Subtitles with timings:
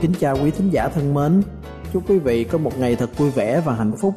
[0.00, 1.42] Kính chào quý thính giả thân mến,
[1.92, 4.14] chúc quý vị có một ngày thật vui vẻ và hạnh phúc.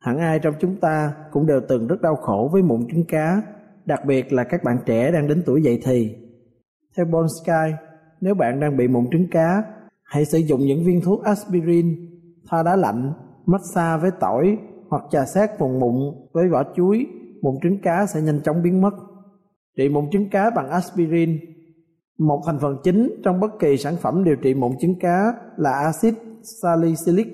[0.00, 3.42] Hẳn ai trong chúng ta cũng đều từng rất đau khổ với mụn trứng cá,
[3.84, 6.16] đặc biệt là các bạn trẻ đang đến tuổi dậy thì.
[6.96, 7.74] Theo Bon Sky,
[8.20, 9.62] nếu bạn đang bị mụn trứng cá,
[10.02, 12.10] hãy sử dụng những viên thuốc aspirin,
[12.50, 13.12] thoa đá lạnh,
[13.46, 15.94] massage với tỏi hoặc trà sát vùng mụn
[16.32, 17.06] với vỏ chuối,
[17.42, 18.94] mụn trứng cá sẽ nhanh chóng biến mất.
[19.76, 21.38] Trị mụn trứng cá bằng aspirin
[22.18, 25.70] một thành phần chính trong bất kỳ sản phẩm điều trị mụn trứng cá là
[25.72, 26.14] axit
[26.62, 27.26] salicylic.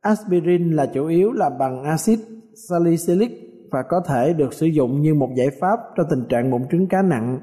[0.00, 2.18] Aspirin là chủ yếu là bằng axit
[2.68, 3.30] salicylic
[3.70, 6.88] và có thể được sử dụng như một giải pháp cho tình trạng mụn trứng
[6.88, 7.40] cá nặng.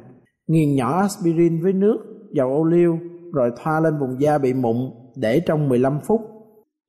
[0.48, 1.98] Nghiền nhỏ aspirin với nước,
[2.34, 2.98] dầu ô liu
[3.34, 4.78] rồi thoa lên vùng da bị mụn
[5.16, 6.22] để trong 15 phút.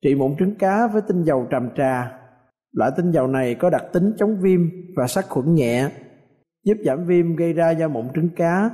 [0.03, 2.11] Trị mụn trứng cá với tinh dầu tràm trà.
[2.71, 4.61] Loại tinh dầu này có đặc tính chống viêm
[4.95, 5.89] và sát khuẩn nhẹ,
[6.63, 8.69] giúp giảm viêm gây ra do mụn trứng cá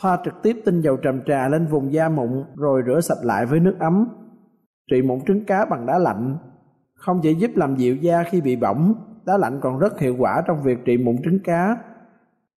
[0.00, 3.46] Thoa trực tiếp tinh dầu trầm trà lên vùng da mụn rồi rửa sạch lại
[3.46, 4.08] với nước ấm.
[4.90, 6.36] Trị mụn trứng cá bằng đá lạnh
[6.94, 8.94] không chỉ giúp làm dịu da khi bị bỏng,
[9.26, 11.76] đá lạnh còn rất hiệu quả trong việc trị mụn trứng cá.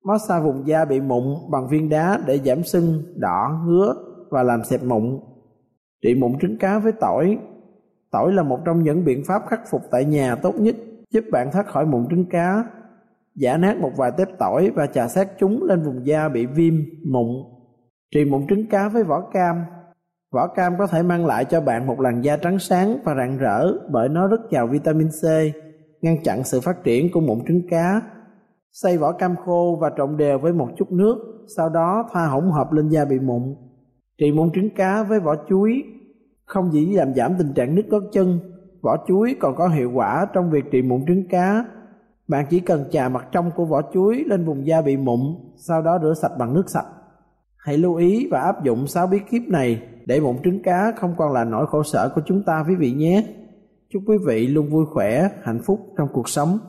[0.03, 3.93] Massage vùng da bị mụn bằng viên đá để giảm sưng, đỏ, ngứa
[4.29, 5.19] và làm xẹp mụn.
[6.03, 7.37] Trị mụn trứng cá với tỏi
[8.13, 10.75] Tỏi là một trong những biện pháp khắc phục tại nhà tốt nhất,
[11.09, 12.63] giúp bạn thoát khỏi mụn trứng cá
[13.35, 16.73] giả nát một vài tép tỏi và chà sát chúng lên vùng da bị viêm,
[17.11, 17.27] mụn.
[18.13, 19.55] Trị mụn trứng cá với vỏ cam.
[20.33, 23.37] Vỏ cam có thể mang lại cho bạn một làn da trắng sáng và rạng
[23.37, 25.23] rỡ bởi nó rất giàu vitamin C,
[26.01, 28.01] ngăn chặn sự phát triển của mụn trứng cá.
[28.71, 32.43] Xay vỏ cam khô và trộn đều với một chút nước, sau đó thoa hỗn
[32.51, 33.55] hợp lên da bị mụn.
[34.17, 35.83] Trị mụn trứng cá với vỏ chuối
[36.45, 38.39] không chỉ làm giảm tình trạng nứt gót chân,
[38.81, 41.65] vỏ chuối còn có hiệu quả trong việc trị mụn trứng cá
[42.27, 45.19] bạn chỉ cần chà mặt trong của vỏ chuối lên vùng da bị mụn,
[45.55, 46.85] sau đó rửa sạch bằng nước sạch.
[47.57, 51.15] Hãy lưu ý và áp dụng 6 bí kíp này để mụn trứng cá không
[51.17, 53.23] còn là nỗi khổ sở của chúng ta quý vị nhé.
[53.93, 56.59] Chúc quý vị luôn vui khỏe, hạnh phúc trong cuộc sống.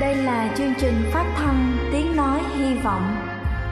[0.00, 3.02] Đây là chương trình phát thanh Tiếng Nói Hy Vọng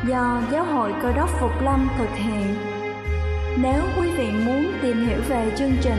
[0.09, 2.55] do Giáo hội Cơ đốc Phục Lâm thực hiện.
[3.63, 5.99] Nếu quý vị muốn tìm hiểu về chương trình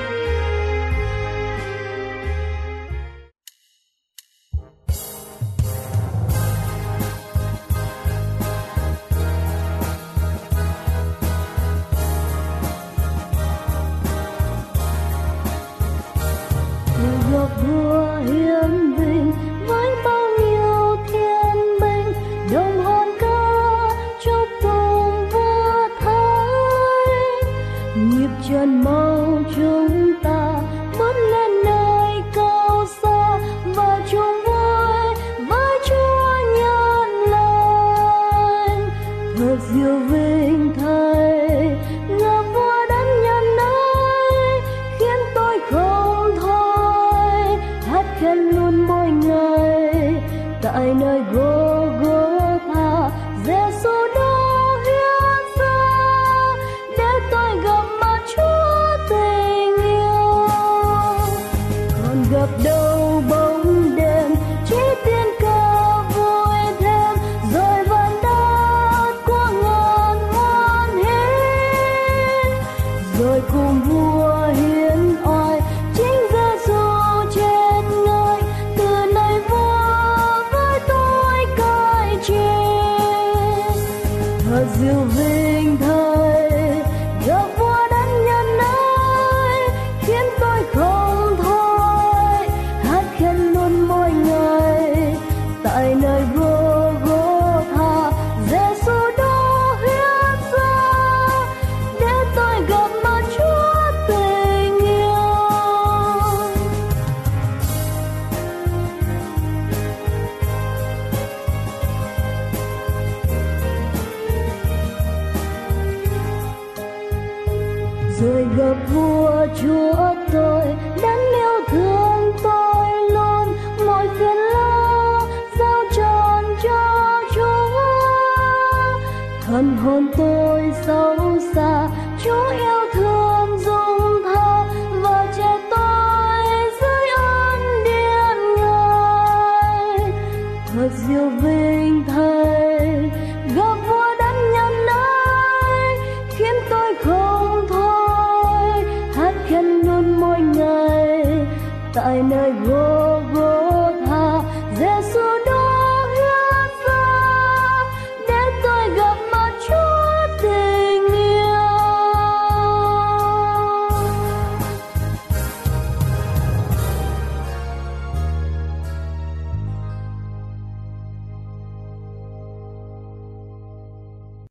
[152.11, 154.41] Tại nơi gô gô tha
[154.75, 157.83] Giêsu đó hiến ra
[158.27, 161.45] để tôi gặp mặt Chúa tình yêu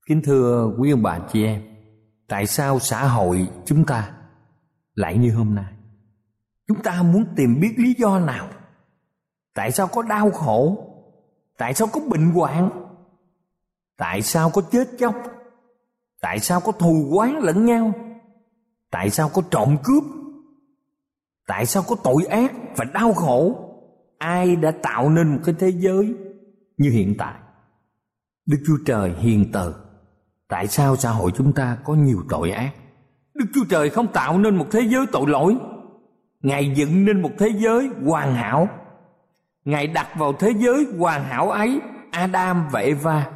[0.07, 1.63] Kính thưa quý ông bà chị em,
[2.29, 4.11] tại sao xã hội chúng ta
[4.95, 5.80] lại như hôm nay?
[6.71, 8.49] Chúng ta muốn tìm biết lý do nào?
[9.55, 10.87] Tại sao có đau khổ?
[11.57, 12.71] Tại sao có bệnh hoạn?
[13.97, 15.15] Tại sao có chết chóc?
[16.21, 17.93] Tại sao có thù oán lẫn nhau?
[18.91, 20.05] Tại sao có trộm cướp?
[21.47, 23.69] Tại sao có tội ác và đau khổ?
[24.19, 26.15] Ai đã tạo nên một cái thế giới
[26.77, 27.35] như hiện tại?
[28.47, 29.75] Đức Chúa Trời hiền từ
[30.49, 32.75] Tại sao xã hội chúng ta có nhiều tội ác?
[33.35, 35.57] Đức Chúa Trời không tạo nên một thế giới tội lỗi.
[36.43, 38.69] Ngài dựng nên một thế giới hoàn hảo.
[39.65, 43.31] Ngài đặt vào thế giới hoàn hảo ấy Adam và Eva,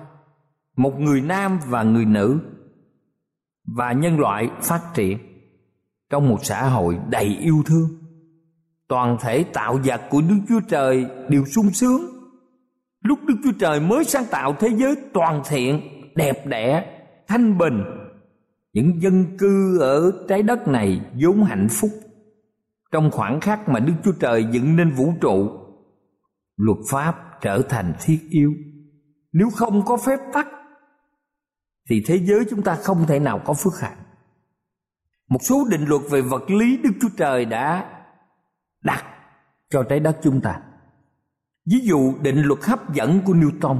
[0.76, 2.40] một người nam và người nữ
[3.76, 5.18] và nhân loại phát triển
[6.10, 7.88] trong một xã hội đầy yêu thương.
[8.88, 12.00] Toàn thể tạo vật của Đức Chúa Trời đều sung sướng.
[13.00, 15.80] Lúc Đức Chúa Trời mới sáng tạo thế giới toàn thiện,
[16.14, 16.84] đẹp đẽ,
[17.28, 17.84] thanh bình
[18.72, 21.90] những dân cư ở trái đất này vốn hạnh phúc
[22.94, 25.50] trong khoảng khắc mà đức chúa trời dựng nên vũ trụ,
[26.56, 28.52] luật pháp trở thành thiết yếu.
[29.32, 30.46] Nếu không có phép tắc,
[31.90, 33.96] thì thế giới chúng ta không thể nào có phước hạnh.
[35.28, 37.90] Một số định luật về vật lý đức chúa trời đã
[38.82, 39.04] đặt
[39.70, 40.60] cho trái đất chúng ta.
[41.70, 43.78] Ví dụ, định luật hấp dẫn của newton.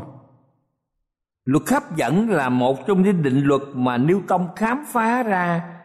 [1.45, 5.79] Luật hấp dẫn là một trong những định luật mà Newton khám phá ra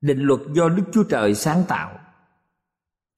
[0.00, 2.00] định luật do Đức Chúa Trời sáng tạo.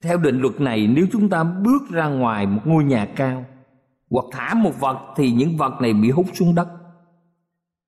[0.02, 3.44] Theo định luật này, nếu chúng ta bước ra ngoài một ngôi nhà cao
[4.10, 6.68] hoặc thả một vật thì những vật này bị hút xuống đất.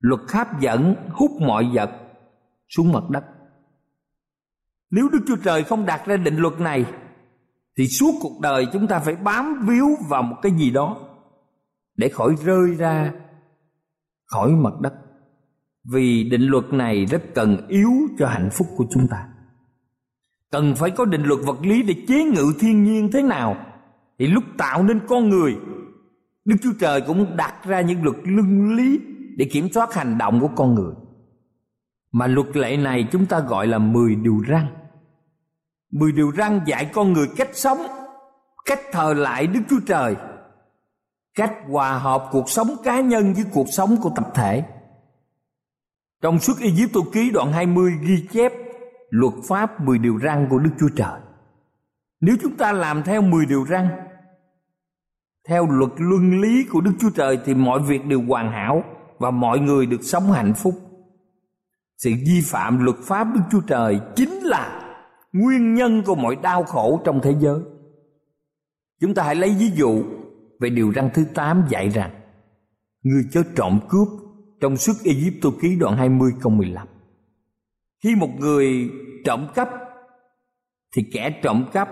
[0.01, 1.91] Luật hấp dẫn hút mọi vật
[2.69, 3.25] xuống mặt đất.
[4.91, 6.87] Nếu Đức Chúa Trời không đặt ra định luật này
[7.79, 10.97] thì suốt cuộc đời chúng ta phải bám víu vào một cái gì đó
[11.97, 13.13] để khỏi rơi ra
[14.27, 14.95] khỏi mặt đất
[15.93, 19.29] vì định luật này rất cần yếu cho hạnh phúc của chúng ta
[20.55, 23.57] cần phải có định luật vật lý để chế ngự thiên nhiên thế nào.
[24.19, 25.57] Thì lúc tạo nên con người,
[26.45, 29.01] đức chúa trời cũng đặt ra những luật luân lý
[29.37, 30.95] để kiểm soát hành động của con người.
[32.13, 34.67] Mà luật lệ này chúng ta gọi là 10 điều răn.
[35.93, 37.79] 10 điều răn dạy con người cách sống,
[38.65, 40.17] cách thờ lại đức chúa trời,
[41.35, 44.65] cách hòa hợp cuộc sống cá nhân với cuộc sống của tập thể.
[46.23, 48.53] Trong suốt Ai Cập ký đoạn 20 ghi chép
[49.15, 51.21] luật pháp 10 điều răn của Đức Chúa Trời.
[52.21, 53.89] Nếu chúng ta làm theo 10 điều răn,
[55.49, 58.85] theo luật luân lý của Đức Chúa Trời thì mọi việc đều hoàn hảo
[59.19, 60.75] và mọi người được sống hạnh phúc.
[61.97, 64.97] Sự vi phạm luật pháp Đức Chúa Trời chính là
[65.33, 67.61] nguyên nhân của mọi đau khổ trong thế giới.
[69.01, 70.05] Chúng ta hãy lấy ví dụ
[70.61, 72.11] về điều răn thứ 8 dạy rằng
[73.03, 74.09] người chớ trộm cướp
[74.61, 76.87] trong suốt Egypto ký đoạn 20 câu 15.
[78.05, 78.91] Khi một người
[79.25, 79.69] trộm cắp,
[80.97, 81.89] thì kẻ trộm cắp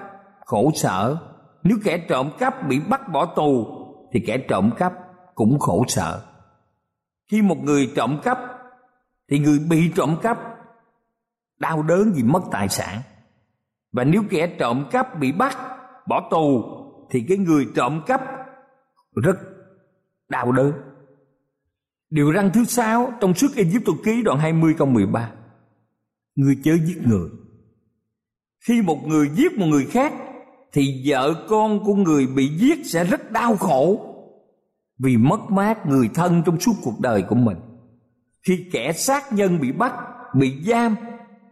[0.47, 1.17] khổ sở.
[1.63, 3.67] Nếu kẻ trộm cắp bị bắt bỏ tù,
[4.13, 4.93] thì kẻ trộm cắp
[5.35, 6.23] cũng khổ sở.
[7.31, 8.39] Khi một người trộm cắp,
[9.31, 10.39] thì người bị trộm cắp
[11.59, 13.01] đau đớn vì mất tài sản.
[13.93, 15.57] Và nếu kẻ trộm cắp bị bắt
[16.09, 16.63] bỏ tù,
[17.11, 18.23] thì cái người trộm cắp
[19.15, 19.37] rất
[20.29, 20.73] đau đớn.
[22.11, 25.31] Điều răng thứ sáu trong suốt Egypto ký đoạn 20 câu 13.
[26.37, 27.29] Ngươi chớ giết người.
[28.67, 30.13] Khi một người giết một người khác
[30.73, 34.09] thì vợ con của người bị giết sẽ rất đau khổ
[34.99, 37.59] vì mất mát người thân trong suốt cuộc đời của mình.
[38.47, 39.93] Khi kẻ sát nhân bị bắt,
[40.35, 40.97] bị giam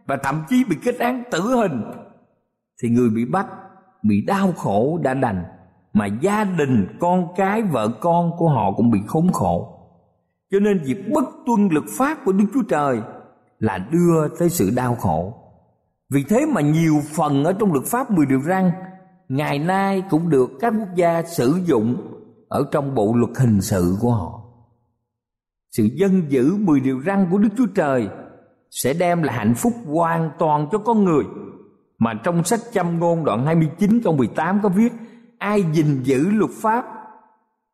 [0.07, 1.83] và thậm chí bị kết án tử hình
[2.83, 3.47] thì người bị bắt
[4.03, 5.43] bị đau khổ đã đành
[5.93, 9.77] mà gia đình con cái vợ con của họ cũng bị khốn khổ
[10.51, 13.01] cho nên việc bất tuân luật pháp của đức chúa trời
[13.61, 15.33] là đưa tới sự đau khổ.
[16.09, 18.71] Vì thế mà nhiều phần ở trong luật pháp mười điều răn,
[19.29, 21.95] ngày nay cũng được các quốc gia sử dụng
[22.47, 24.41] ở trong bộ luật hình sự của họ.
[25.71, 28.09] Sự dân giữ mười điều răn của đức chúa trời
[28.69, 31.23] sẽ đem lại hạnh phúc hoàn toàn cho con người.
[31.97, 34.93] Mà trong sách châm ngôn đoạn 29 câu 18 có viết,
[35.37, 36.85] ai gìn giữ luật pháp,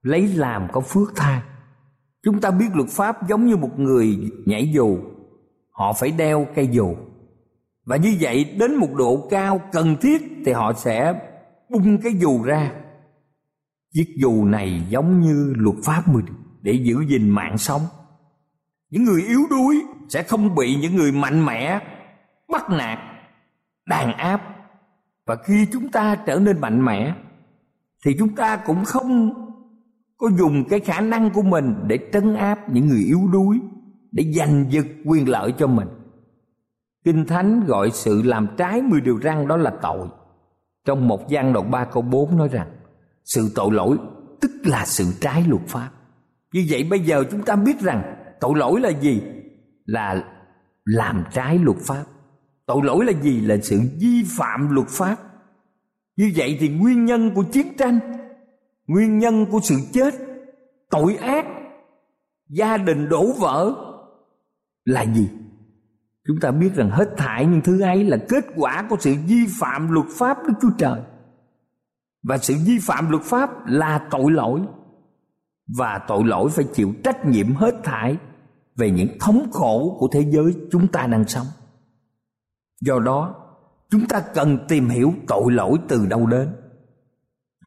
[0.01, 1.41] lấy làm có phước thai
[2.23, 4.97] chúng ta biết luật pháp giống như một người nhảy dù
[5.77, 6.95] họ phải đeo cây dù.
[7.85, 11.13] Và như vậy, đến một độ cao cần thiết thì họ sẽ
[11.69, 12.71] bung cái dù ra.
[13.93, 16.25] Chiếc dù này giống như luật pháp mình,
[16.61, 17.81] để giữ gìn mạng sống.
[18.89, 21.79] Những người yếu đuối sẽ không bị những người mạnh mẽ,
[22.51, 22.99] bắt nạt,
[23.85, 24.41] đàn áp.
[25.25, 27.15] Và khi chúng ta trở nên mạnh mẽ,
[28.05, 29.33] thì chúng ta cũng không
[30.17, 33.59] có dùng cái khả năng của mình để trấn áp những người yếu đuối
[34.11, 35.87] để giành giật quyền lợi cho mình.
[37.05, 40.07] Kinh thánh gọi sự làm trái mười điều răn đó là tội.
[40.85, 42.67] Trong một gian đoạn 3 câu 4 nói rằng,
[43.25, 43.97] sự tội lỗi
[44.41, 45.89] tức là sự trái luật pháp.
[46.53, 49.21] Như vậy bây giờ chúng ta biết rằng tội lỗi là gì?
[49.85, 50.23] Là
[50.85, 52.03] làm trái luật pháp.
[52.65, 53.41] Tội lỗi là gì?
[53.41, 55.15] Là sự vi phạm luật pháp.
[56.17, 57.99] Như vậy thì nguyên nhân của chiến tranh,
[58.87, 60.13] nguyên nhân của sự chết,
[60.89, 61.45] tội ác,
[62.49, 63.75] gia đình đổ vỡ
[64.87, 65.29] là gì?
[66.27, 69.45] Chúng ta biết rằng hết thảy những thứ ấy là kết quả của sự vi
[69.59, 71.01] phạm luật pháp đức chúa trời.
[72.23, 74.61] Và sự vi phạm luật pháp là tội lỗi.
[75.77, 78.17] Và tội lỗi phải chịu trách nhiệm hết thảy
[78.75, 81.47] về những thống khổ của thế giới chúng ta đang sống.
[82.81, 83.35] Do đó,
[83.89, 86.49] chúng ta cần tìm hiểu tội lỗi từ đâu đến.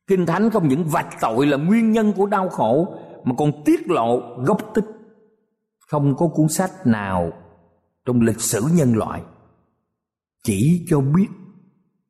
[0.06, 3.90] Kinh thánh không những vạch tội là nguyên nhân của đau khổ, mà còn tiết
[3.90, 4.84] lộ gốc tích
[5.90, 7.32] không có cuốn sách nào
[8.06, 9.22] trong lịch sử nhân loại
[10.42, 11.26] chỉ cho biết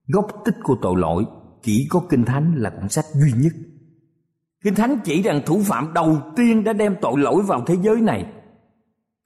[0.07, 1.25] gốc tích của tội lỗi,
[1.63, 3.53] chỉ có kinh thánh là cuốn sách duy nhất.
[4.65, 8.01] Kinh thánh chỉ rằng thủ phạm đầu tiên đã đem tội lỗi vào thế giới
[8.01, 8.33] này.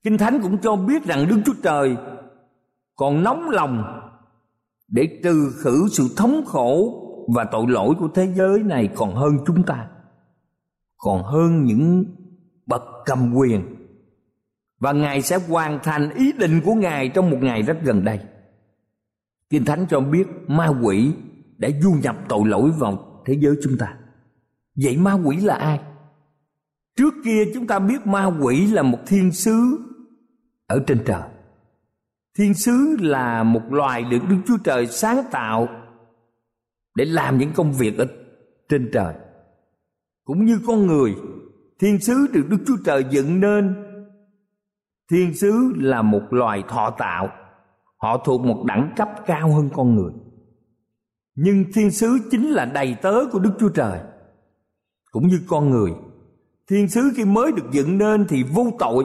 [0.02, 1.96] Kinh thánh cũng cho biết rằng đức chúa trời
[2.96, 4.00] còn nóng lòng
[4.88, 7.00] để trừ khử sự thống khổ
[7.34, 9.88] và tội lỗi của thế giới này còn hơn chúng ta,
[10.96, 12.04] còn hơn những
[12.66, 13.73] bậc cầm quyền
[14.84, 18.20] và ngài sẽ hoàn thành ý định của ngài trong một ngày rất gần đây.
[19.50, 21.12] Kinh thánh cho biết ma quỷ
[21.58, 23.96] đã du nhập tội lỗi vào thế giới chúng ta.
[24.76, 25.80] Vậy ma quỷ là ai?
[26.96, 29.78] Trước kia chúng ta biết ma quỷ là một thiên sứ
[30.66, 31.22] ở trên trời.
[32.38, 35.68] Thiên sứ là một loài được đức chúa trời sáng tạo
[36.94, 38.06] để làm những công việc ở
[38.68, 39.14] trên trời.
[40.24, 41.14] Cũng như con người,
[41.80, 43.74] thiên sứ được đức chúa trời dựng nên
[45.10, 47.28] thiên sứ là một loài thọ tạo.
[47.96, 50.12] Họ thuộc một đẳng cấp cao hơn con người.
[51.34, 54.00] Nhưng thiên sứ chính là đầy tớ của đức chúa trời.
[55.10, 55.90] Cũng như con người,
[56.70, 59.04] thiên sứ khi mới được dựng nên thì vô tội,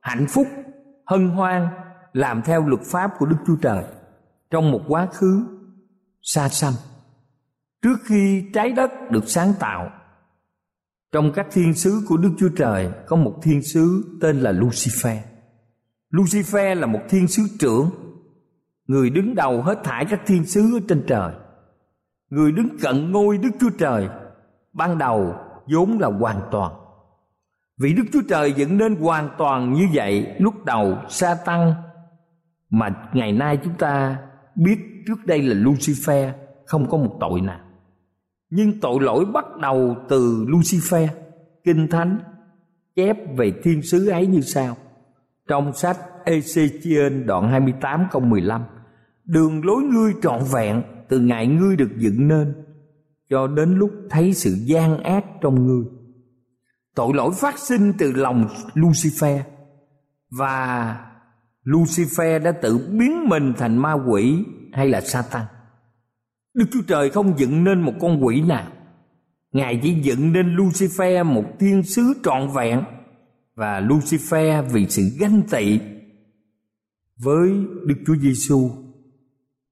[0.00, 0.46] hạnh phúc,
[1.06, 1.68] hân hoan,
[2.12, 3.84] làm theo luật pháp của đức chúa trời
[4.50, 5.46] trong một quá khứ
[6.22, 6.72] xa xăm.
[7.82, 9.90] Trước khi trái đất được sáng tạo
[11.12, 15.16] trong các thiên sứ của đức chúa trời có một thiên sứ tên là lucifer.
[16.10, 17.90] Lucifer là một thiên sứ trưởng,
[18.86, 21.32] người đứng đầu hết thảy các thiên sứ ở trên trời.
[22.30, 24.08] Người đứng cận ngôi đức chúa trời,
[24.72, 25.34] ban đầu
[25.72, 26.72] vốn là hoàn toàn.
[27.78, 31.74] Vì đức chúa trời dựng nên hoàn toàn như vậy lúc đầu sa tăng,
[32.70, 34.18] mà ngày nay chúng ta
[34.54, 36.30] biết trước đây là lucifer
[36.66, 37.69] không có một tội nào
[38.50, 41.06] nhưng tội lỗi bắt đầu từ Lucifer.
[41.64, 42.18] Kinh Thánh,
[42.96, 44.76] chép về thiên sứ ấy như sau.
[45.48, 48.62] Trong sách Ezechiel đoạn 28 câu 15
[49.24, 52.54] Đường lối ngươi trọn vẹn, từ ngày ngươi được dựng nên,
[53.30, 55.84] cho đến lúc thấy sự gian ác trong ngươi.
[56.94, 59.40] Tội lỗi phát sinh từ lòng Lucifer,
[60.30, 60.96] và
[61.64, 65.46] Lucifer đã tự biến mình thành ma quỷ hay là Satan.
[66.54, 68.72] Đức Chúa Trời không dựng nên một con quỷ nào.
[69.52, 72.84] Ngài chỉ dựng nên Lucifer một thiên sứ trọn vẹn
[73.54, 75.80] và Lucifer vì sự ganh tị
[77.16, 77.50] với
[77.86, 78.70] Đức Chúa Giêsu,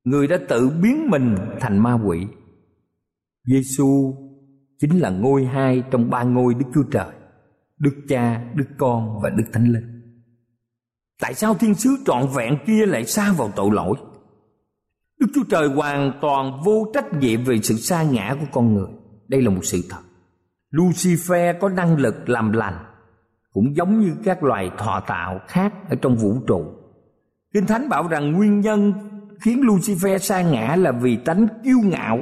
[0.05, 2.27] người đã tự biến mình thành ma quỷ.
[3.45, 4.15] Giêsu
[4.79, 7.13] chính là ngôi hai trong ba ngôi Đức Chúa Trời,
[7.79, 9.99] Đức Cha, Đức Con và Đức Thánh Linh.
[11.21, 13.97] Tại sao thiên sứ trọn vẹn kia lại xa vào tội lỗi?
[15.19, 18.89] Đức Chúa Trời hoàn toàn vô trách nhiệm về sự sa ngã của con người.
[19.29, 20.01] Đây là một sự thật.
[20.73, 22.79] Lucifer có năng lực làm lành,
[23.53, 26.65] cũng giống như các loài thọ tạo khác ở trong vũ trụ.
[27.55, 28.93] Kinh Thánh bảo rằng nguyên nhân
[29.41, 32.19] khiến Lucifer sa ngã là vì tánh kiêu ngạo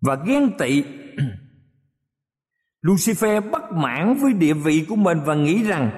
[0.00, 0.84] và ghen tị.
[2.82, 5.90] Lucifer bất mãn với địa vị của mình và nghĩ rằng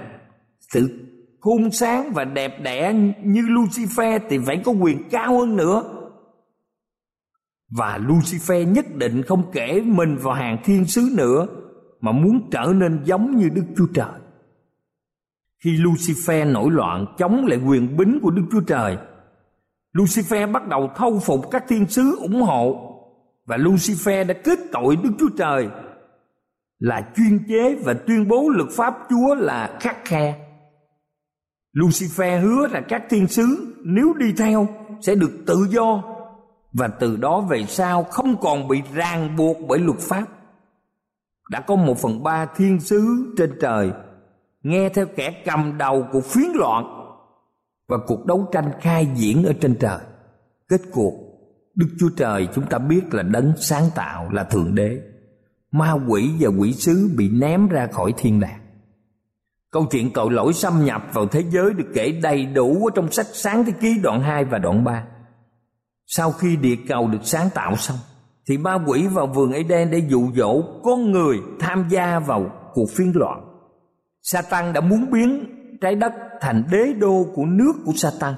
[0.60, 1.07] sự
[1.40, 2.92] khôn sáng và đẹp đẽ
[3.24, 5.82] như Lucifer thì phải có quyền cao hơn nữa.
[7.70, 11.46] Và Lucifer nhất định không kể mình vào hàng thiên sứ nữa
[12.00, 14.20] mà muốn trở nên giống như Đức Chúa Trời.
[15.64, 18.96] Khi Lucifer nổi loạn chống lại quyền bính của Đức Chúa Trời,
[19.92, 22.94] Lucifer bắt đầu thâu phục các thiên sứ ủng hộ
[23.46, 25.68] và Lucifer đã kết tội Đức Chúa Trời
[26.78, 30.47] là chuyên chế và tuyên bố luật pháp Chúa là khắc khe
[31.74, 34.68] Lucifer hứa là các thiên sứ nếu đi theo
[35.00, 36.02] sẽ được tự do
[36.72, 40.24] và từ đó về sau không còn bị ràng buộc bởi luật pháp.
[41.50, 43.92] Đã có một phần ba thiên sứ trên trời
[44.62, 46.84] nghe theo kẻ cầm đầu của phiến loạn
[47.88, 49.98] và cuộc đấu tranh khai diễn ở trên trời.
[50.68, 51.12] Kết cuộc,
[51.74, 55.00] Đức Chúa Trời chúng ta biết là đấng sáng tạo là Thượng Đế.
[55.70, 58.60] Ma quỷ và quỷ sứ bị ném ra khỏi thiên đàng.
[59.70, 63.10] Câu chuyện tội lỗi xâm nhập vào thế giới được kể đầy đủ ở trong
[63.10, 65.04] sách Sáng Thế Ký đoạn 2 và đoạn 3.
[66.06, 67.96] Sau khi địa cầu được sáng tạo xong,
[68.46, 72.86] thì ma quỷ vào vườn Eden để dụ dỗ con người tham gia vào cuộc
[72.96, 73.44] phiên loạn.
[74.22, 75.44] Satan đã muốn biến
[75.80, 78.34] trái đất thành đế đô của nước của Satan.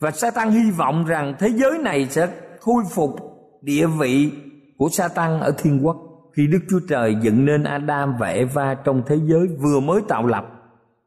[0.00, 2.28] Và Satan hy vọng rằng thế giới này sẽ
[2.60, 3.10] khôi phục
[3.62, 4.32] địa vị
[4.78, 5.96] của Satan ở thiên quốc
[6.32, 10.26] khi Đức Chúa Trời dựng nên Adam và Eva trong thế giới vừa mới tạo
[10.26, 10.46] lập.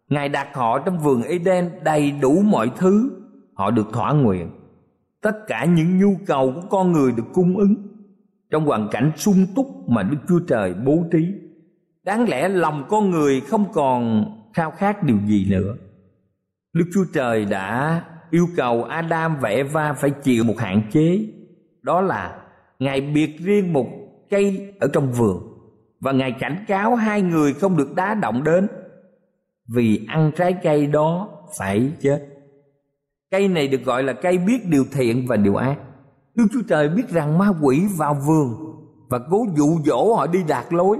[0.09, 3.11] Ngài đặt họ trong vườn Eden đầy đủ mọi thứ
[3.53, 4.49] họ được thỏa nguyện.
[5.21, 7.75] Tất cả những nhu cầu của con người được cung ứng
[8.51, 11.27] trong hoàn cảnh sung túc mà Đức Chúa Trời bố trí.
[12.03, 15.75] Đáng lẽ lòng con người không còn khao khát điều gì nữa.
[16.73, 21.19] Đức Chúa Trời đã yêu cầu Adam và Eva phải chịu một hạn chế,
[21.81, 22.41] đó là
[22.79, 23.87] Ngài biệt riêng một
[24.35, 25.43] cây ở trong vườn,
[25.99, 28.67] và ngài cảnh cáo hai người không được đá động đến,
[29.67, 32.27] vì ăn trái cây đó phải chết.
[33.31, 35.77] Cây này được gọi là cây biết điều thiện và điều ác.
[36.35, 38.55] Đức chúa trời biết rằng ma quỷ vào vườn
[39.09, 40.97] và cố dụ dỗ họ đi đạt lối,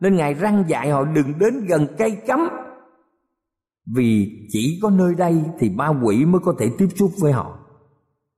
[0.00, 2.40] nên ngài răng dạy họ đừng đến gần cây cấm.
[3.94, 7.58] Vì chỉ có nơi đây thì ma quỷ mới có thể tiếp xúc với họ.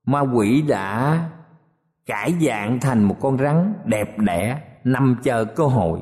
[0.06, 1.30] Ma quỷ đã
[2.06, 6.00] cải dạng thành một con rắn đẹp đẽ nằm chờ cơ hội.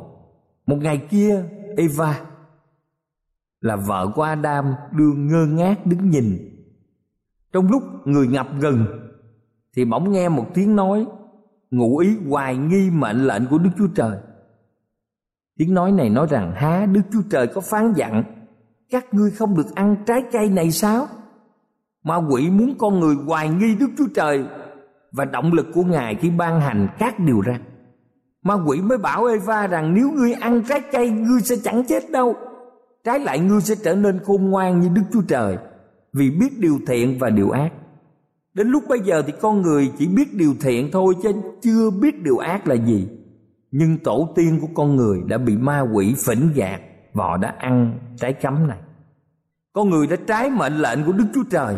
[0.66, 1.44] Một ngày kia,
[1.76, 2.20] eva,
[3.60, 6.38] là vợ của adam, đưa ngơ ngác đứng nhìn.
[7.52, 8.86] Trong lúc người ngập ngừng,
[9.76, 11.06] thì bỗng nghe một tiếng nói,
[11.70, 14.18] ngụ ý hoài nghi mệnh lệnh của đức chúa trời.
[15.58, 18.24] Tiếng nói này nói rằng, há, đức chúa trời có phán dặn,
[18.90, 21.06] các ngươi không được ăn trái cây này sao?
[22.04, 24.44] Ma quỷ muốn con người hoài nghi đức chúa trời
[25.12, 27.60] và động lực của Ngài khi ban hành các điều răn.
[28.42, 32.10] Ma quỷ mới bảo Eva rằng nếu ngươi ăn trái cây, ngươi sẽ chẳng chết
[32.10, 32.34] đâu.
[33.04, 35.56] Trái lại ngươi sẽ trở nên khôn ngoan như Đức Chúa Trời,
[36.12, 37.70] vì biết điều thiện và điều ác.
[38.54, 42.22] Đến lúc bây giờ thì con người chỉ biết điều thiện thôi chứ chưa biết
[42.22, 43.08] điều ác là gì.
[43.70, 46.80] Nhưng tổ tiên của con người đã bị ma quỷ phỉnh gạt,
[47.12, 48.78] và họ đã ăn trái cấm này.
[49.72, 51.76] Con người đã trái mệnh lệnh của Đức Chúa Trời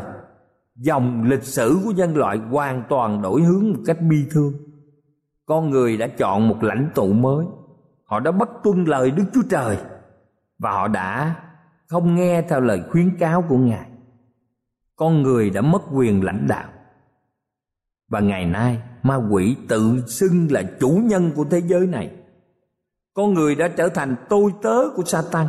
[0.76, 4.52] dòng lịch sử của nhân loại hoàn toàn đổi hướng một cách bi thương.
[5.46, 7.46] Con người đã chọn một lãnh tụ mới.
[8.04, 9.76] Họ đã bất tuân lời đức chúa trời.
[10.58, 11.36] Và họ đã
[11.86, 13.88] không nghe theo lời khuyến cáo của ngài.
[14.96, 16.68] Con người đã mất quyền lãnh đạo.
[18.08, 22.10] Và ngày nay, ma quỷ tự xưng là chủ nhân của thế giới này.
[23.14, 25.46] Con người đã trở thành tôi tớ của Satan.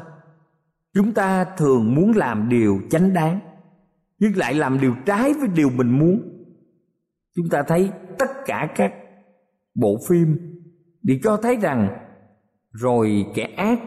[0.93, 3.39] Chúng ta thường muốn làm điều chánh đáng
[4.23, 6.21] nhưng lại làm điều trái với điều mình muốn.
[7.35, 8.93] Chúng ta thấy tất cả các
[9.75, 10.37] bộ phim
[11.01, 11.89] đều cho thấy rằng
[12.71, 13.79] rồi kẻ ác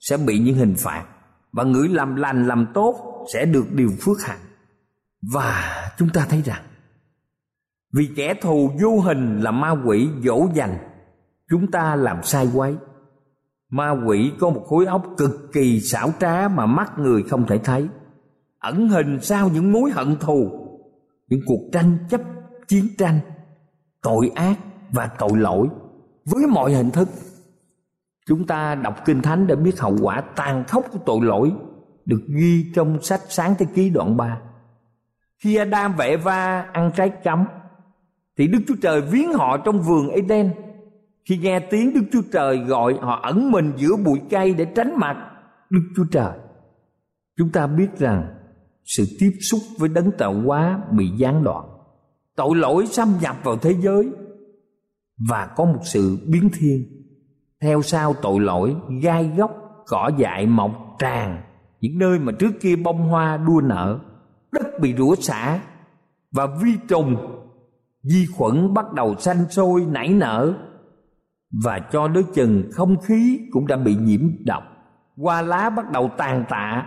[0.00, 1.06] sẽ bị những hình phạt
[1.52, 4.38] và người làm lành làm tốt sẽ được điều phước hạnh.
[5.32, 5.64] Và
[5.98, 6.62] chúng ta thấy rằng,
[7.92, 10.78] vì kẻ thù vô hình là ma quỷ dỗ dành,
[11.50, 12.76] chúng ta làm sai quấy.
[13.70, 17.58] Ma quỷ có một khối óc cực kỳ xảo trá mà mắt người không thể
[17.58, 17.88] thấy
[18.62, 20.50] ẩn hình sau những mối hận thù,
[21.28, 22.20] những cuộc tranh chấp,
[22.68, 23.20] chiến tranh,
[24.02, 24.58] tội ác
[24.90, 25.68] và tội lỗi.
[26.24, 27.08] Với mọi hình thức,
[28.26, 31.52] chúng ta đọc kinh thánh để biết hậu quả tàn khốc của tội lỗi
[32.04, 34.40] được ghi trong sách sáng thế ký đoạn 3
[35.42, 37.44] khi Adam và Eva ăn trái cấm,
[38.38, 40.52] thì Đức Chúa Trời viếng họ trong vườn Eden.
[41.24, 44.92] Khi nghe tiếng Đức Chúa Trời gọi họ ẩn mình giữa bụi cây để tránh
[44.96, 45.16] mặt
[45.70, 46.32] Đức Chúa Trời,
[47.36, 48.34] chúng ta biết rằng
[48.84, 51.66] sự tiếp xúc với đấng tạo hóa bị gián đoạn.
[52.36, 54.10] Tội lỗi xâm nhập vào thế giới
[55.28, 56.84] và có một sự biến thiên.
[57.60, 59.50] Theo sau tội lỗi, gai góc,
[59.86, 61.42] cỏ dại, mọc, tràn,
[61.80, 63.98] những nơi mà trước kia bông hoa, đua nở,
[64.52, 65.60] đất bị rủa xả
[66.32, 67.16] và vi trùng,
[68.02, 70.54] vi khuẩn bắt đầu sanh sôi, nảy nở.
[71.64, 74.62] Và cho đến chừng không khí cũng đã bị nhiễm độc.
[75.16, 76.86] Hoa lá bắt đầu tàn tạ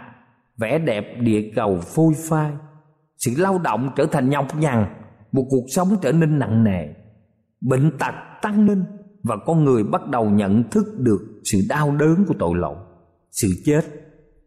[0.57, 2.51] vẻ đẹp địa cầu phôi phai.
[3.17, 4.85] Sự lao động trở thành nhọc nhằn,
[5.31, 6.87] một cuộc sống trở nên nặng nề.
[7.61, 8.83] Bệnh tật tăng lên
[9.23, 12.75] và con người bắt đầu nhận thức được sự đau đớn của tội lỗi.
[13.31, 13.81] Sự chết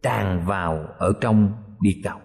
[0.02, 2.18] tràn vào ở trong địa cầu.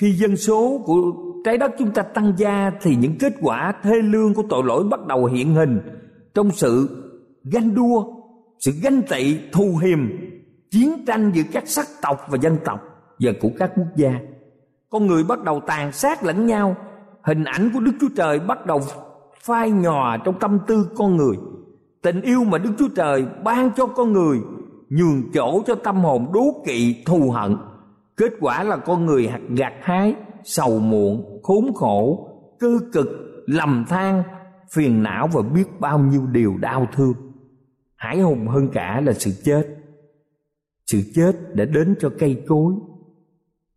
[0.00, 1.12] Khi dân số của
[1.44, 4.84] trái đất chúng ta tăng gia thì những kết quả thê lương của tội lỗi
[4.90, 5.80] bắt đầu hiện hình
[6.34, 6.88] trong sự
[7.52, 8.04] ganh đua,
[8.58, 9.98] sự ganh tị, thù hiềm
[10.72, 12.80] chiến tranh giữa các sắc tộc và dân tộc
[13.18, 14.12] và của các quốc gia.
[14.90, 16.76] Con người bắt đầu tàn sát lẫn nhau,
[17.22, 18.80] hình ảnh của đức chúa trời bắt đầu
[19.42, 21.36] phai nhòa trong tâm tư con người.
[22.02, 24.38] Tình yêu mà đức chúa trời ban cho con người
[24.88, 27.56] nhường chỗ cho tâm hồn đố kỵ, thù hận.
[28.16, 33.08] Kết quả là con người hạt gạt hái, sầu muộn, khốn khổ, cơ cực,
[33.46, 34.22] lầm than,
[34.72, 37.14] phiền não và biết bao nhiêu điều đau thương.
[37.96, 39.81] Hãy hùng hơn cả là sự chết
[40.92, 42.74] sự chết đã đến cho cây cối.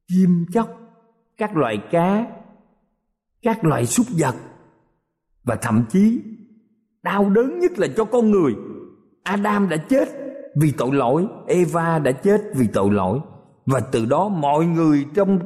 [0.07, 0.69] Chim chóc,
[1.37, 2.27] các loài cá,
[3.41, 4.35] các loài súc vật,
[5.43, 6.21] và thậm chí,
[7.03, 8.53] đau đớn nhất là cho con người.
[9.23, 10.09] Adam đã chết
[10.55, 13.19] vì tội lỗi, eva đã chết vì tội lỗi,
[13.65, 15.39] và từ đó mọi người trong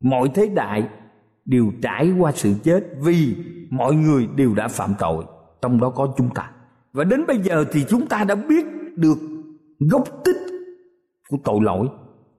[0.00, 0.88] mọi thế đại
[1.44, 3.36] đều trải qua sự chết vì
[3.70, 5.24] mọi người đều đã phạm tội,
[5.62, 6.50] trong đó có chúng ta.
[6.92, 9.18] Và đến bây giờ thì chúng ta đã biết được
[9.78, 10.36] gốc tích
[11.28, 11.88] của tội lỗi.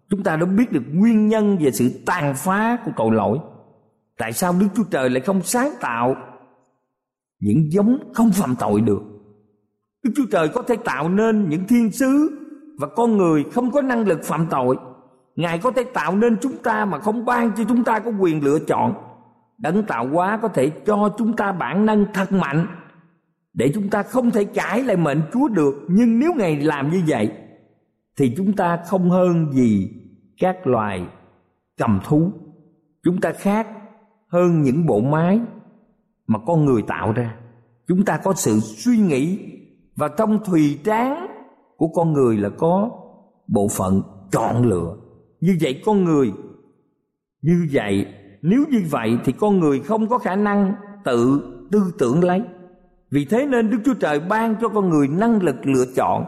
[0.10, 3.40] Chúng ta đã biết được nguyên nhân về sự tàn phá của tội lỗi.
[4.18, 6.16] Tại sao đức chúa trời lại không sáng tạo
[7.40, 9.02] những giống không phạm tội được?
[10.04, 12.40] Đức chúa trời có thể tạo nên những thiên sứ
[12.80, 14.78] và con người không có năng lực phạm tội.
[15.36, 18.44] Ngài có thể tạo nên chúng ta mà không ban cho chúng ta có quyền
[18.44, 18.94] lựa chọn.
[19.58, 22.68] Đấng tạo hóa có thể cho chúng ta bản năng thật mạnh
[23.54, 25.86] để chúng ta không thể cãi lại mệnh chúa được.
[25.88, 27.32] Nhưng nếu ngài làm như vậy
[28.18, 29.90] thì chúng ta không hơn gì
[30.40, 31.08] các loài
[31.78, 32.32] cầm thú.
[33.04, 33.68] Chúng ta khác
[34.28, 35.40] hơn những bộ máy
[36.28, 37.36] mà con người tạo ra.
[37.88, 39.40] Chúng ta có sự suy nghĩ
[39.96, 41.28] và trong thùy tráng
[41.78, 42.90] của con người là có
[43.48, 44.02] bộ phận
[44.32, 44.98] chọn lựa.
[45.42, 46.34] Như vậy con người,
[47.42, 48.06] như vậy,
[48.42, 52.42] nếu như vậy thì con người không có khả năng tự tư tưởng lấy.
[53.12, 56.26] Vì thế nên đức chúa trời ban cho con người năng lực lựa chọn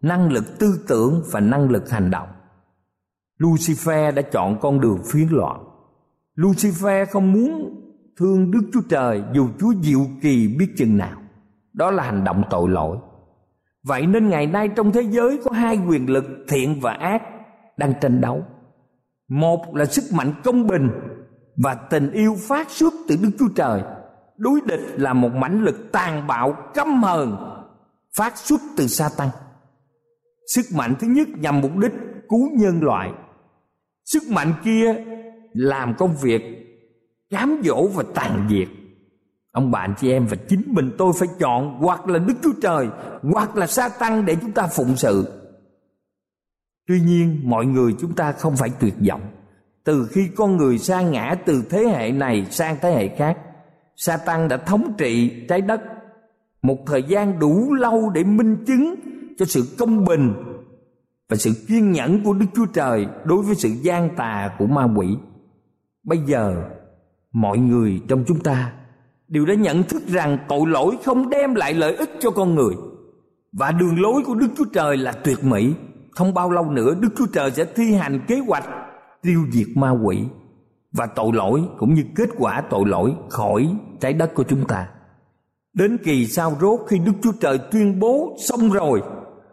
[0.00, 2.28] năng lực tư tưởng và năng lực hành động.
[3.38, 5.64] Lucifer đã chọn con đường phiến loạn.
[6.36, 7.80] Lucifer không muốn
[8.16, 11.18] thương đức chúa trời dù chúa diệu kỳ biết chừng nào.
[11.72, 12.98] Đó là hành động tội lỗi.
[13.82, 17.22] Vậy nên ngày nay trong thế giới có hai quyền lực thiện và ác
[17.76, 18.44] đang tranh đấu.
[19.28, 20.90] Một là sức mạnh công bình
[21.56, 23.82] và tình yêu phát xuất từ đức chúa trời.
[24.36, 27.36] Đối địch là một mãnh lực tàn bạo căm hờn
[28.16, 29.28] phát xuất từ sa tăng
[30.48, 31.92] sức mạnh thứ nhất nhằm mục đích
[32.28, 33.10] cứu nhân loại.
[34.04, 34.94] Sức mạnh kia
[35.52, 36.42] làm công việc,
[37.30, 38.68] cám dỗ và tàn diệt.
[39.52, 42.88] Ông bạn chị em và chính mình tôi phải chọn hoặc là đức chúa trời,
[43.22, 45.24] hoặc là sa tăng để chúng ta phụng sự.
[46.86, 49.22] Tuy nhiên, mọi người chúng ta không phải tuyệt vọng.
[49.84, 53.38] Từ khi con người sa ngã từ thế hệ này sang thế hệ khác
[53.96, 55.80] sa tăng đã thống trị trái đất
[56.62, 58.94] một thời gian đủ lâu để minh chứng
[59.38, 60.34] cho sự công bình
[61.28, 64.88] và sự kiên nhẫn của Đức Chúa Trời đối với sự gian tà của ma
[64.96, 65.16] quỷ.
[66.04, 66.62] Bây giờ,
[67.32, 68.72] mọi người trong chúng ta
[69.28, 72.74] đều đã nhận thức rằng tội lỗi không đem lại lợi ích cho con người
[73.52, 75.74] và đường lối của Đức Chúa Trời là tuyệt mỹ.
[76.10, 78.64] Không bao lâu nữa Đức Chúa Trời sẽ thi hành kế hoạch
[79.22, 80.18] tiêu diệt ma quỷ
[80.92, 84.88] và tội lỗi cũng như kết quả tội lỗi khỏi trái đất của chúng ta.
[85.72, 89.02] Đến kỳ sau rốt khi Đức Chúa Trời tuyên bố xong rồi,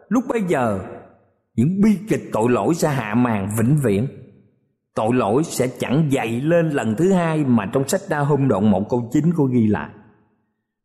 [0.08, 0.80] lúc bây giờ,
[1.54, 4.06] những bi kịch tội lỗi sẽ hạ màn vĩnh viễn.
[4.94, 8.70] Tội lỗi sẽ chẳng dậy lên lần thứ hai mà trong sách đa hôm đoạn
[8.70, 9.90] một câu chín có ghi lại.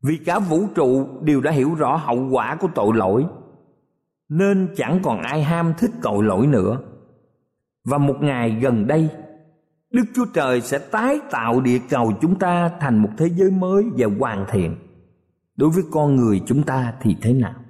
[0.04, 3.26] Vì cả vũ trụ đều đã hiểu rõ hậu quả của tội lỗi,
[4.30, 6.80] Nên chẳng còn ai ham thích tội lỗi nữa
[7.86, 9.10] Và một ngày gần đây,
[9.92, 13.84] Đức Chúa Trời sẽ tái tạo địa cầu chúng ta thành một thế giới mới
[13.98, 14.76] và hoàn thiện
[15.56, 17.61] Đối với con người chúng ta thì thế nào?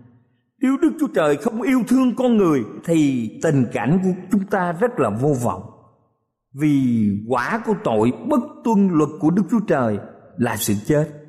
[0.61, 4.71] Nếu Đức Chúa Trời không yêu thương con người Thì tình cảnh của chúng ta
[4.71, 5.63] rất là vô vọng
[6.53, 9.97] Vì quả của tội bất tuân luật của Đức Chúa Trời
[10.37, 11.21] là sự chết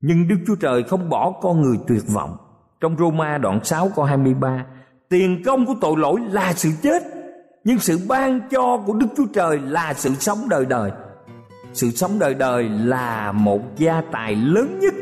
[0.00, 2.36] nhưng Đức Chúa Trời không bỏ con người tuyệt vọng.
[2.80, 4.66] Trong Roma đoạn 6 câu 23,
[5.08, 7.02] tiền công của tội lỗi là sự chết,
[7.64, 10.90] nhưng sự ban cho của Đức Chúa Trời là sự sống đời đời.
[11.72, 14.94] Sự sống đời đời là một gia tài lớn nhất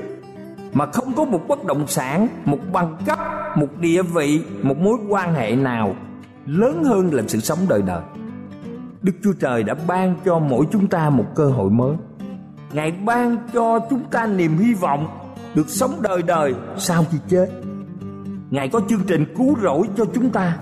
[0.73, 3.19] mà không có một bất động sản, một bằng cấp,
[3.57, 5.97] một địa vị, một mối quan hệ nào
[6.47, 8.03] lớn hơn là sự sống đời đời.
[9.03, 11.97] Đức Chúa Trời đã ban cho mỗi chúng ta một cơ hội mới
[12.73, 15.07] Ngài ban cho chúng ta niềm hy vọng
[15.55, 17.47] được sống đời đời sau khi chết.
[18.51, 20.59] Ngài có chương trình cứu rỗi cho chúng ta,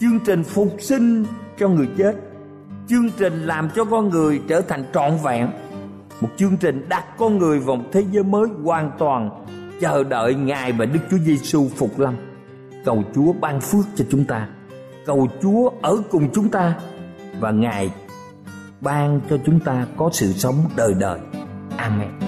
[0.00, 1.24] chương trình phục sinh
[1.58, 2.12] cho người chết,
[2.88, 5.48] chương trình làm cho con người trở thành trọn vẹn,
[6.20, 9.44] một chương trình đặt con người vào một thế giới mới hoàn toàn,
[9.80, 12.16] chờ đợi Ngài và Đức Chúa Giêsu phục lâm.
[12.84, 14.48] Cầu Chúa ban phước cho chúng ta,
[15.06, 16.74] cầu Chúa ở cùng chúng ta
[17.40, 17.90] và Ngài
[18.80, 21.20] ban cho chúng ta có sự sống đời đời.
[21.76, 22.27] Amen.